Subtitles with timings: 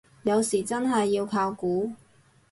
[0.23, 1.91] 有時真係要靠估